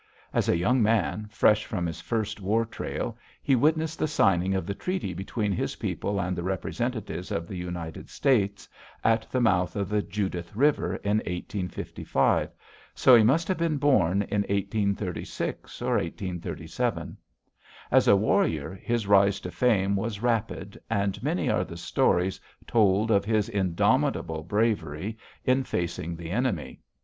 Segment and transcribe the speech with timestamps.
[0.33, 4.65] As a young man, fresh from his first war trail, he witnessed the signing of
[4.65, 8.67] the treaty between his people and the representatives of the United States,
[9.03, 12.49] at the mouth of the Judith River, in 1855,
[12.95, 17.15] so he must have been born in 1836 or 1837.
[17.91, 23.11] As a warrior, his rise to fame was rapid, and many are the stories told
[23.11, 26.79] of his indomitable bravery in facing the enemy.